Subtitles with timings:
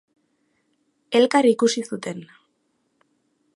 [1.19, 2.25] Elkar ikusi zuten.